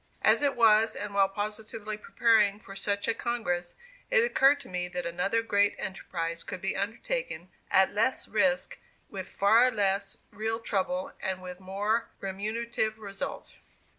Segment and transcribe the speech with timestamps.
[0.23, 3.75] As it was, and while positively preparing for such a congress,
[4.09, 8.79] it occurred to me that another great enterprise could be undertaken at less risk,
[9.11, 13.57] with far less real trouble, and with more remunerative results.